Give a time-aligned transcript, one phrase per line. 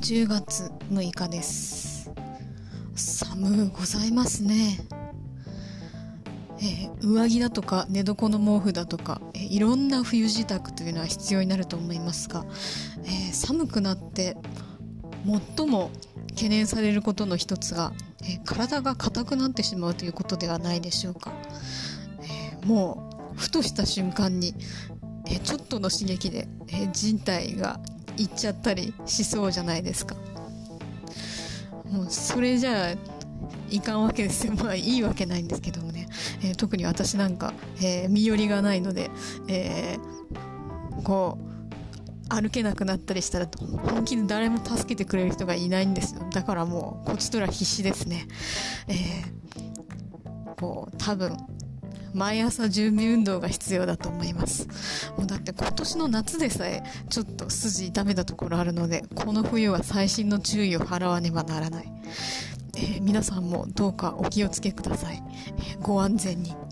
[0.00, 2.10] 10月6日です。
[2.94, 4.78] 寒うございますね。
[6.60, 12.44] えー、上着だとか寝床の毛布だとか、えー、いろんな冬支度というのは必要になると思いますが、
[13.04, 14.36] えー、寒くなって
[15.56, 15.90] 最も
[16.30, 21.32] 懸念されることの一つが、え体が硬くなってしまうということではないでしょうか、
[22.22, 24.54] えもうふとした瞬間に、
[25.26, 27.80] えちょっとの刺激で、え人体が
[28.18, 30.16] いっちゃったりしそうじゃないですか。
[31.90, 32.94] もうそれじゃあ
[33.70, 34.54] いかんわけですよ。
[34.54, 36.08] まあいいわけないんですけどもね、
[36.42, 39.10] えー、特に私なんか、えー、身寄りがないので、
[39.48, 41.48] えー、こう
[42.28, 46.28] 歩けなくなったりしたら本気で誰も助けてくれる人がいないんですよ。
[46.30, 48.26] だからもうこっちとら必死ですね、
[48.88, 51.36] えー、こう多分
[52.14, 54.68] 毎朝準備運動が必要だと思います。
[55.16, 61.92] もうだって今年の夏でさえちょっと筋痛めたところあるのでこの冬は細心の注意を払わねばならない、
[62.76, 65.22] えー、皆さんもどうかお気をつけください、
[65.58, 66.67] えー、ご安全に。